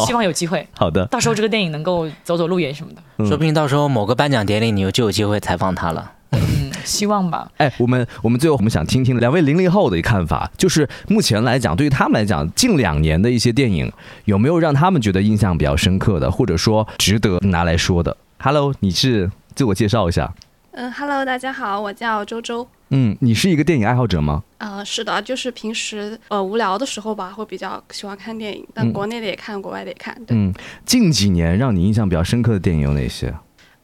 [0.05, 0.67] 希望有机会。
[0.75, 6.11] 好的，到时候这个电影能够走走路演什么的，说不定到时候某个颁奖典礼你就有机会采访他了。
[6.33, 7.51] 嗯，希望吧。
[7.57, 13.91] 哎，我们我们最后我们想听听两位零零后的看法，就是目前来讲，对于他们来讲，近两年的一些电影
[14.25, 20.33] 有没有让他们觉得印象比较深刻的，或者说值得拿来说的？Hello，你是自我介绍一下。
[20.71, 22.67] 嗯，Hello，大家好，我叫周周。
[22.89, 24.43] 嗯，你是一个电影爱好者吗？
[24.59, 30.15] 呃，是的，就是平时呃无聊的时候吧，会比较喜欢看电影，但国内的也看，国外的也看。
[30.29, 30.53] 嗯，
[30.85, 33.33] 近几年让你印象比较深刻的电影有哪些？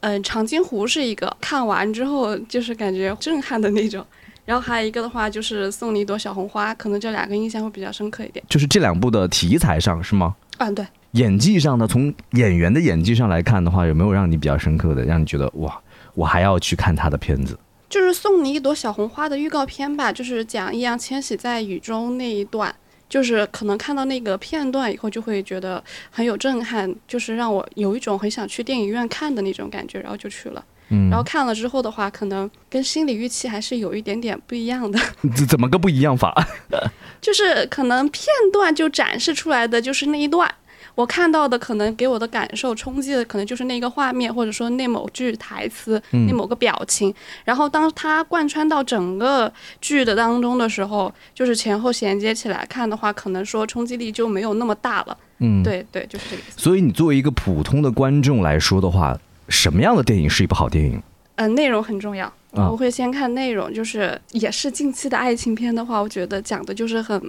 [0.06, 4.04] 嗯，长津湖是一个看完之后就是感觉震撼的那种，
[4.44, 8.44] 然后还有一个的话就是送你一朵小红花，可能这两个印象会比较深刻一点。
[8.46, 10.36] 就是这两部的题材上是吗？
[10.58, 10.86] 嗯，对。
[11.12, 15.80] 演技上呢，从演员的演技上来看的话，有没有让你比较深刻的，让你觉得哇，
[16.14, 17.58] 我还要去看他的片子？
[17.88, 22.74] 就是送你一朵小红花的预告片吧，就是讲易烊千玺在雨中那一段。
[23.14, 30.64] 就是可能看到那个片段以后，就会觉得很有震撼，就是让我有一种很想去电影院看的那种感觉，然后就去了。
[30.88, 34.98] 嗯，然后看了之后的话，可能跟心理预期还是有一点点不一样的。
[35.48, 36.34] 怎么个不一样法？
[37.22, 40.52] 就是可能片段就展示出来的就是那一段。
[40.94, 47.12] 我看到的可能给我的感受冲击的可能就是那个画面，或者说那某句台词，那某个表情。
[47.44, 55.18] 然后当它贯穿到整个剧的当中的时候，就是前后衔接起来看的话，可能说冲击力就没有那么大了。
[55.38, 56.60] 嗯，对对，就是这个意思。
[56.60, 61.02] 所以你作为一个普通的观众来说的话，什么样的电影是一部好电影？
[61.34, 62.32] 嗯，内容很重要。
[62.52, 67.20] 我会先看内容，就是也是近期的爱情片的话，我觉得讲的就是很。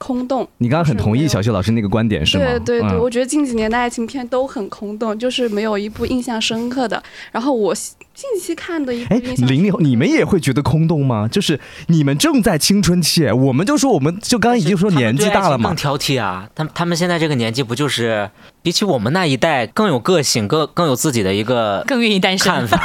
[0.00, 2.44] 空洞，你刚刚很同意小谢老师那个观点是吗？
[2.64, 7.02] 对对对，我觉得近几年的爱情片都很空洞，就是没有一部印象深刻的。
[7.30, 11.28] 然后我近期看的一部，哎，零零后你们也会觉得空洞吗？
[11.28, 16.48] 就是你们正在青春期，我们就说我们就刚刚已经说年纪大了嘛，更挑剔啊。
[16.54, 18.30] 他他们现在这个年纪不就是
[18.62, 22.78] 比起我们那一代更有个性，更更有自己的一个更愿意单身看法？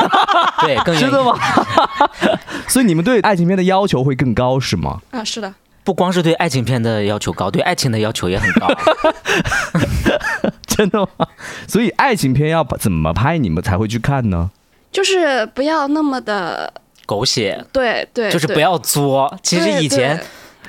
[0.66, 1.40] 对，更 真的吗？
[2.68, 5.00] 所以你们对爱情片的要求会更高是吗？
[5.12, 5.54] 啊，是的。
[5.86, 8.68] 不光是对爱情片的要求高，对爱情的要求也很高。
[10.68, 11.08] 真的吗？
[11.68, 14.50] 所以爱情片要怎么拍，你们才会去看呢？
[14.92, 16.74] 就是不要那么的
[17.06, 17.64] 狗血。
[17.72, 19.38] 对对，就是不要作。
[19.44, 20.22] 其实以前，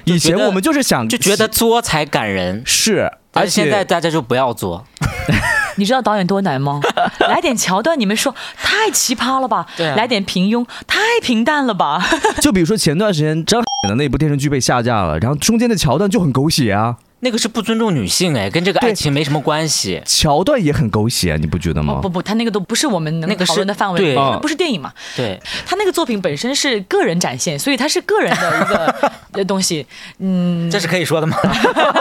[0.05, 3.11] 以前我们就是想就觉得作才感人，是。
[3.33, 4.85] 而且现在大家就不要作。
[5.77, 6.81] 你知道导演多难吗？
[7.29, 9.67] 来点桥段，你们说太奇葩了吧？
[9.77, 12.05] 对，来点平庸，太平淡了吧？
[12.43, 16.97] 就比如说前段时间张的 那部电视剧被下架了，然后中间的桥段就很狗血啊。
[17.21, 20.03] 那个是不尊重女性哎，跟这个爱情没什么关系。
[20.05, 21.99] 桥段也很狗血，你不觉得吗？
[22.03, 24.93] 不不，他那个都不是我们能讨论的范围，对，不是电影嘛。
[25.17, 29.87] 对，他那个作品本身是个人展现，所以他是个人的一个的东西。
[30.21, 31.37] 嗯，这是可以说的吗？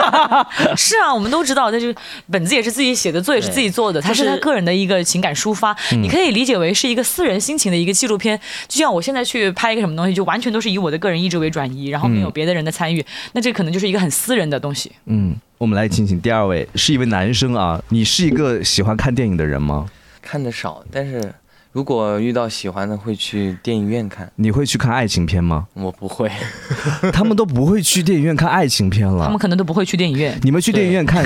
[0.76, 1.98] 是啊，我们都知道，这就
[2.30, 8.38] 本子也是自己写的，作也是自己做的，他是他个人的一个情感抒发，你可以理解为是一个私人心情的一个纪录片。
[8.68, 14.92] 就像我现在去拍一个什么东西，就完全都是以我的个人意志为转移，然后没有别的人的参与，那这可能就是一个很私人的东西。
[15.06, 15.34] 嗯。
[15.58, 17.82] 我们来请请第二位，是一位男生啊。
[17.88, 19.88] 你是一个喜欢看电影的人吗？
[20.20, 21.34] 看的少，但是。
[21.76, 24.26] 如果遇到喜欢的，会去电影院看。
[24.36, 25.66] 你会去看爱情片吗？
[25.74, 26.32] 我不会，
[27.12, 29.26] 他们都不会去电影院看爱情片了。
[29.26, 30.40] 他们可能都不会去电影院。
[30.42, 31.22] 你们去电影院看，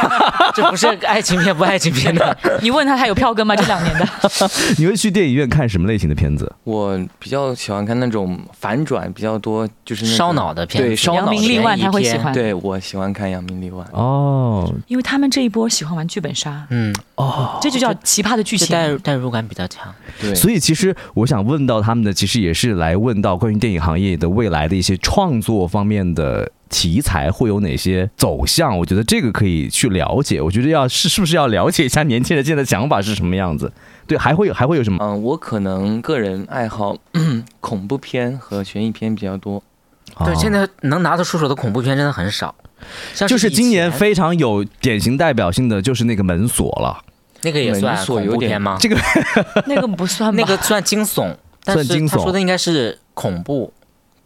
[0.56, 2.34] 这不是爱情片不爱情片的。
[2.62, 3.54] 你问他，还有票根吗？
[3.54, 4.08] 这两年的。
[4.78, 6.50] 你会去电影院看什么类型的片子？
[6.64, 10.82] 我比较喜欢看那种反转比较多，就是烧脑的片。
[10.82, 11.20] 对，烧脑。
[11.20, 12.32] 杨明立万他会喜欢。
[12.32, 13.86] 对我喜欢看杨明立万。
[13.92, 16.66] 哦，因为他们这一波喜欢玩剧本杀。
[16.70, 19.89] 嗯，哦，这就叫奇葩的剧情，代代入感比较强。
[20.20, 20.60] 对，所以。
[20.60, 28.76] 其实我想问到他们的，其实也是来问到关于电影行业的未来的一些创作方面的题材会有哪些走向。
[28.76, 30.40] 我觉得这个可以去了解。
[30.40, 33.72] 我觉得要是是不是要了解一下年轻人现在想法是什么样子？
[34.06, 34.98] 对，还会有还会有什么？
[35.02, 36.94] 嗯，我可能个人爱好
[37.60, 39.62] 恐怖片和悬疑片比较多。
[40.24, 42.54] 对，哦现在能拿得出手的恐怖片真的很少，
[43.26, 47.02] 就是今年非常有典型代表性的就是那个门锁了，
[47.42, 48.76] 那个也算恐怖片吗？
[48.80, 48.96] 这个
[49.66, 50.42] 那个不算吧？
[50.42, 53.72] 那个算惊悚，但是算惊悚他说的应该是恐怖，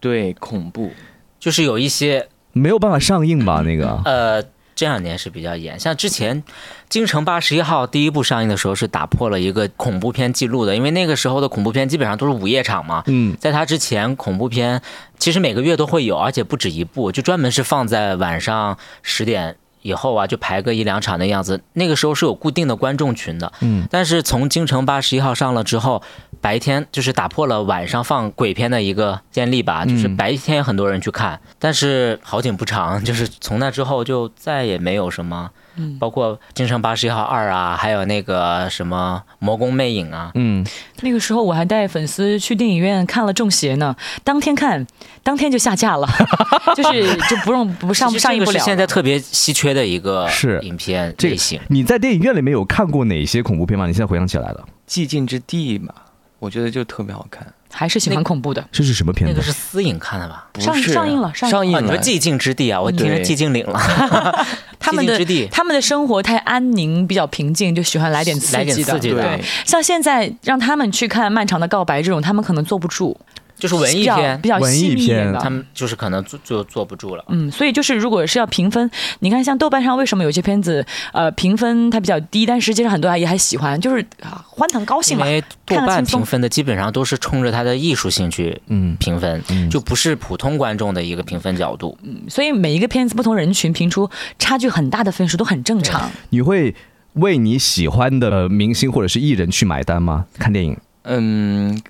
[0.01, 0.91] 对，恐怖。
[1.39, 3.63] 就是有一些没有办法上映吧？
[3.65, 4.43] 那个呃，
[4.75, 6.43] 这两年是比较严，像之前
[6.89, 13.03] 《京城八十一号》第一部上映的时候是打破了一个恐怖片记录的，因为那个时候的恐怖片基本上都是午夜场嘛。
[13.07, 14.81] 嗯，在它之前，恐怖片
[15.19, 21.61] 其实每个月都会有，而且不止一部，就专门是放在晚上十点以后啊，就排个一两场的样子。
[21.75, 23.53] 那个时候是有固定的观众群的。
[23.61, 26.03] 嗯，但是从《京城八十一号》上了之后，
[26.41, 35.51] 白天就是打破了晚上放鬼片的一个先例吧，就是嗯白天很多人去看，但是好景不长，就是从那之后就再也没有什么。
[35.77, 35.99] 嗯。
[35.99, 40.65] 包括《京城八十一号二》啊，还有那个什么《魔宫魅影》啊，嗯，
[41.01, 44.87] 那个时候我还带粉丝去电影院看了《中邪》呢，当天看，
[45.23, 46.09] 当天就下架了，
[46.77, 48.59] 就是就不用不上不上映不了。
[48.61, 50.61] 现在特别稀缺的一个是。
[50.63, 51.61] 影片这个类型。
[51.69, 53.87] 你在电影院里面有看过哪些恐怖片吗？
[53.87, 55.93] 你现在回想起来了，寂静之地嘛，
[56.39, 57.47] 我觉得就特别好看。
[57.75, 58.65] 还是喜欢恐怖的。
[58.71, 59.43] 这是什么片子那个？
[59.45, 60.47] 是私影看的吧？
[60.59, 61.99] 上不是上映了上映啊，上映了你说。
[61.99, 63.79] 寂静之地啊，我听着寂静岭了。
[64.79, 68.93] 他们的寂静之地他们的生活太安宁，比较平静，就喜欢来点刺来点激的。
[68.93, 73.19] 刺激的对，像现在让他们去看《漫长的告白》这种，他们可能坐不住，
[73.59, 75.39] 就是文艺片比，较文艺细腻一点片的。
[75.39, 77.25] 他们就是可能坐就坐不住了。
[77.29, 78.91] 嗯，所以就是如果是要评分，
[79.21, 85.27] 你看像豆瓣上为什么有些片子呃评分它比较低，但实际上很多阿姨还喜欢，就是啊欢腾高兴嘛。
[85.27, 91.97] 因为豆瓣评分的基本上都是冲着它的艺术性去嗯评分，嗯就不是普通观众的一个评分角度。
[92.03, 96.11] 嗯所以每一个片子不同人群评出差距很大的分数都很正常。
[96.31, 96.75] 你会
[97.15, 100.27] 为你喜欢的呃明星或者是艺人去买单吗？
[100.39, 100.77] 看电影？
[101.07, 101.81] 嗯，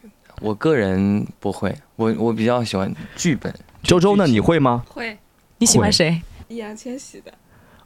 [0.40, 3.52] 我个人不会，我我比较喜欢剧本。
[3.82, 4.26] 周周呢？
[4.26, 4.82] 你会吗？
[4.88, 5.16] 会
[5.58, 6.20] 你喜欢谁？
[6.48, 7.32] 易烊千玺的，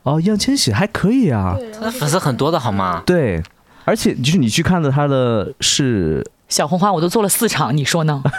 [0.02, 1.56] 哦，易烊千玺还可以啊。
[1.74, 3.02] 他的粉丝很多的好吗？
[3.06, 3.42] 对，
[3.84, 8.22] 而且就是你去看的他的是小红花我都做了四场，你说呢？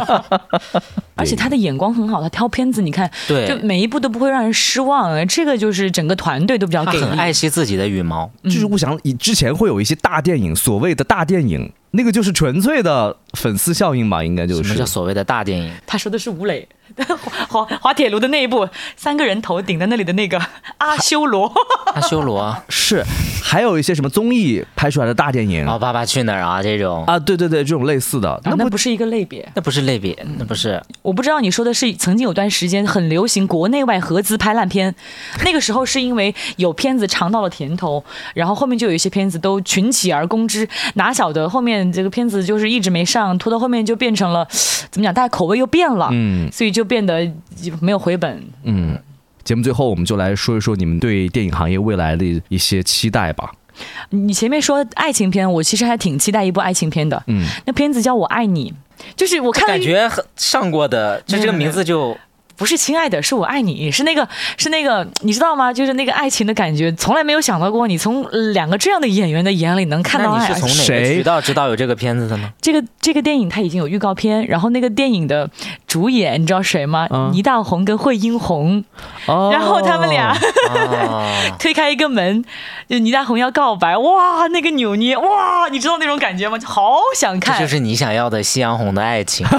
[1.16, 5.26] 而且他的眼光很好，他挑片子，你看，对就，每一部都不会让人失望。
[5.28, 7.00] 这个就是整个团队都比较给力。
[7.00, 8.30] 他很爱惜自己的羽毛。
[8.44, 14.86] 就是我想，以之前会有一些大电影，所谓的大电影，那个就是纯粹的粉丝效应吧，应该就是什么叫。
[14.86, 15.72] 所谓的大电影？
[15.86, 16.68] 他说的是吴磊
[17.48, 20.40] 滑滑铁卢的那一部，三个人头顶在那里的那个
[20.78, 21.52] 阿修罗。
[21.94, 23.04] 阿修罗， 是，
[23.42, 29.46] 还有一些什么综艺拍出来的大电影哦爸爸去哪儿啊这种，啊，对对对，这种类似的，那不那不是一个类别。
[29.54, 30.80] 那不是类别，那不是。
[31.02, 34.94] 我不知道你说的是曾经有段时间很流行国内外合资拍烂片，
[35.44, 38.02] 那个时候是因为有片子尝到了甜头，
[38.34, 44.46] 然后后面就有一些片子都群起而攻之，哪晓得后面这个片子就是一直没上，拖到后面就变成了
[44.90, 47.30] 怎么讲，大家口味又变了，嗯所以就变得
[47.80, 48.42] 没有回本。
[48.64, 48.98] 嗯。
[49.42, 53.50] 节目最后，我们就来说一说你们对电影行业未来的一些期待吧。
[54.10, 58.72] 你前面说爱情片，我其实还挺期待一部爱情片的，嗯，那片子叫我爱你。
[59.16, 62.16] 就是我看感觉很上过的，就这个名字就
[62.60, 65.72] 不是亲爱的，是我爱你，是那个是那个，你知道吗？
[65.72, 70.60] 就是那个爱情的感觉，从来没有想到过，你从呃两个这样的演员的眼里能看到爱你是。
[70.60, 72.50] 从哪个渠道知道有这个片子的呢？
[72.60, 75.48] 这个这个电影它已经有预告片，然后那个电影的
[75.86, 77.08] 主演你知道谁吗？
[77.10, 78.84] 嗯倪大红跟惠英红，
[79.24, 80.36] 哦然后他们俩
[80.68, 82.44] 哦， 推开一个门，
[82.90, 86.58] 就倪大红要告白，哇，那个扭捏，哇，你知道那种感觉吗？
[86.58, 87.56] 就好想看。
[87.56, 89.46] 这就是你想要的夕阳红的爱情。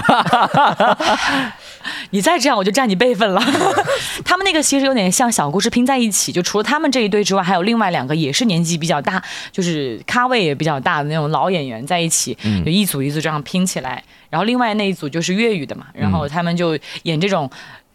[2.12, 3.42] 你再这样，我就占你辈分了。
[4.24, 9.22] 他们那个其实有点像小故事拼在一起，就除了他们这一对之外，还有另外两个也是年纪比较大，
[9.52, 14.04] 就是咖位也比较大的那种老演员在一起，就一组一组这样拼起来。
[14.30, 17.50] 然后另外那一组就是粤语的嘛，然后他们就演这种。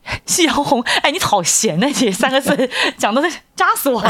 [0.24, 2.56] 夕阳红，哎，你好闲呐、这三个字
[2.96, 3.20] 讲的
[3.56, 4.08] 扎死我了。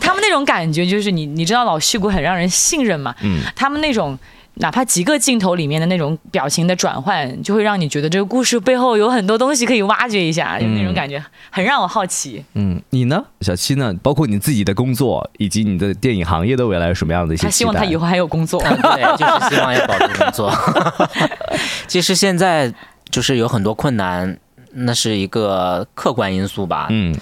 [0.00, 4.18] 他们那种感觉就是你，你知道老戏骨很让人信任嘛，嗯他们那种
[4.62, 12.44] 哪怕几个镜头里面的那种表情的转换，就会让你觉得这个故事背后有很多东西可以挖掘一下，就那种感觉很让我好奇。
[12.54, 13.92] 嗯，你呢，小七呢？
[14.02, 18.62] 包括你自己的工作以及你的电影行业的未来有什么样的一些他希望他以后后还有工作。
[18.62, 20.52] 嗯对，就是希望要保住工作。
[21.88, 22.72] 其实现在
[23.10, 24.38] 就是有很多困难，
[24.72, 26.86] 那是一个客观因素吧。
[26.90, 27.12] 嗯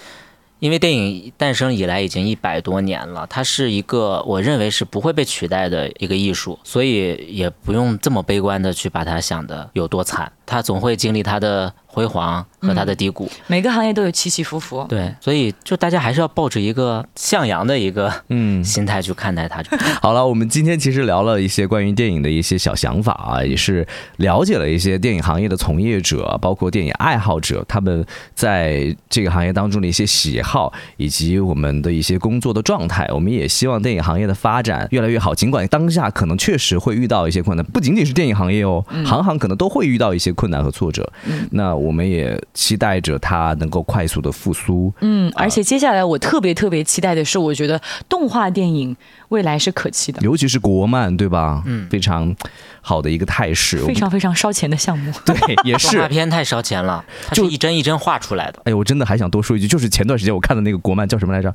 [0.61, 13.31] 因为电影诞生以来已经一百多年了，它是一个我认为是不会被取代的一个艺术，所以也不用这么悲观的去把它想的有多惨，它总会经历它的辉煌，和它的低谷。
[13.47, 14.85] 每个行业都有起起伏伏。
[14.89, 19.63] 对，所以就大家还是要抱着一个向阳的一个嗯心态去看待它。
[20.01, 23.87] 好了，我们今天其实聊了一些关于电影的一些小想法啊，也是
[24.17, 28.05] 了解了一些电影行业的从业者，包括电影爱好者，他们
[28.35, 33.09] 在这个行业当中的一些喜好，以及我们的一些工作的状态。
[33.13, 41.11] 我们也希望电影行业的发展越来越好，尽管当下可能确实会遇到一些困难，不仅仅是电影行业哦，行行可能都会遇到一些困难和挫折。
[41.53, 44.93] 那我们也期待着它能够快速的复苏。
[45.01, 48.97] 嗯，而且接下来我特别特别期待的是，我觉得动画电影
[49.29, 51.63] 未来是可期的，尤其是国漫，对吧？
[51.67, 52.35] 嗯，非常
[52.81, 55.13] 好的一个态势，非常非常烧钱的项目。
[55.25, 55.35] 对，
[55.65, 58.61] 也是动画片太烧钱了，它就一帧一帧画出来的。
[58.65, 61.55] 哎，我真的还想多说一句，就是前段时间我看的那个国漫叫什么来着？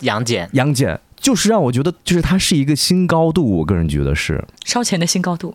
[0.00, 0.98] 杨戬，杨戬。
[1.18, 3.56] 就是让我觉得，就是它是一个新高度。
[3.56, 5.52] 我个人觉得是烧钱的新高度。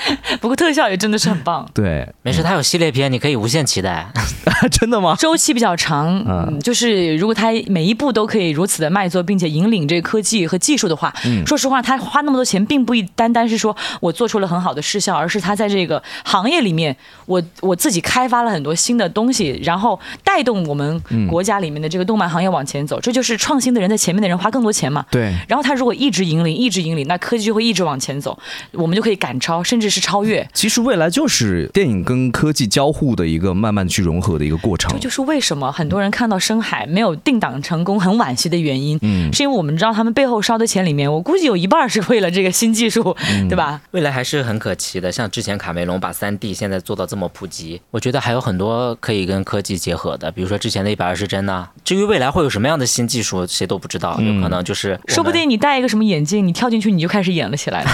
[0.40, 1.68] 不过特效也真的是很棒。
[1.74, 4.06] 对，没事，它有系列片，你可以无限期待。
[4.70, 5.14] 真的吗？
[5.18, 16.96] 周期比较长，嗯，就是如果它每一部都可以如此的卖座，并且引领这个科技和技术的话，嗯，说实话，他花那么多钱，并不单单是说我做出了很好的视效，而是他在这个行业里面，
[17.26, 23.00] 我我自己开发了很多新的东西，然后带动我们国家里面的这个动漫行业往前走。
[23.00, 25.04] 这就是创新的人在前面的人花更多钱嘛。
[25.10, 25.32] 对。
[25.46, 28.38] 然后他如果一直引领，一直引领，那科技就会一直往前走，
[28.72, 30.46] 我们就可以赶超，甚至是超越。
[30.52, 34.90] 其实未来就是电影跟科技交互的一个慢慢去融合的一个过程。
[34.92, 38.98] 这就是为什么很多人看到深海没有定档成功很惋惜的原因。
[39.02, 43.16] 嗯，是因为我们知道他们背后烧的钱里面，我估计有一半是为了这个新技术，
[43.48, 43.80] 对吧？
[43.92, 45.10] 未来还是很可期的。
[45.10, 51.68] 像之前卡梅隆把三 D 现在做到这么普及，我觉得还有很多可以跟科技结合的，比如说之前的一百二十帧呐。
[51.84, 57.84] 至于未来会有什么样的新技术，谁都不知道，有可能就是说不定你戴一个什么眼镜，你跳进去你就开始演了起来。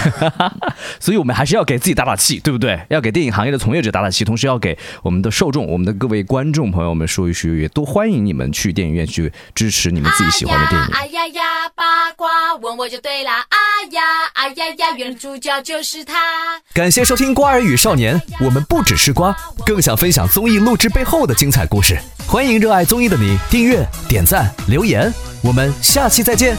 [0.99, 2.79] 所以我们还是要给自己打打气，对不对？
[2.89, 10.87] 要给电影行业的从业者打打气，同时要给我们的受众、我们的各位观众朋友们说一说，也都欢迎你们去电影院去支持你们自己喜欢的电影。
[10.95, 11.43] 哎呀呀，
[11.75, 13.45] 八卦问我就对啦！
[13.49, 13.57] 哎
[13.91, 14.01] 呀，
[14.33, 16.59] 哎呀呀，原来主角就是他。
[16.73, 21.95] 感谢收听《瓜儿与少年》，我们不只是瓜，更想分享综艺录制背后的精彩故事。
[22.25, 25.13] 欢迎热爱综艺的你订阅、点赞、留言，
[25.43, 26.57] 我们下期再见。